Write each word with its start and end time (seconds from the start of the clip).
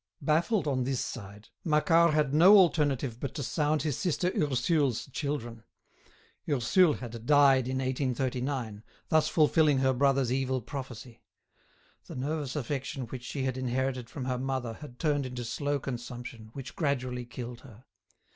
Baffled 0.23 0.67
on 0.67 0.83
this 0.83 0.99
side, 0.99 1.49
Macquart 1.63 2.11
had 2.15 2.33
no 2.33 2.57
alternative 2.57 3.19
but 3.19 3.35
to 3.35 3.43
sound 3.43 3.83
his 3.83 3.99
sister 3.99 4.31
Ursule's 4.35 5.05
children. 5.11 5.63
Ursule 6.49 6.93
had 6.95 7.27
died 7.27 7.67
in 7.67 7.77
1839, 7.77 8.81
thus 9.09 9.27
fulfilling 9.27 9.77
her 9.77 9.93
brother's 9.93 10.33
evil 10.33 10.59
prophecy. 10.59 11.21
The 12.07 12.15
nervous 12.15 12.55
affection 12.55 13.03
which 13.09 13.23
she 13.23 13.43
had 13.43 13.57
inherited 13.57 14.09
from 14.09 14.25
her 14.25 14.39
mother 14.39 14.73
had 14.73 14.97
turned 14.97 15.27
into 15.27 15.45
slow 15.45 15.77
consumption, 15.77 16.49
which 16.53 16.75
gradually 16.75 17.25
killed 17.27 17.59
her. 17.59 17.85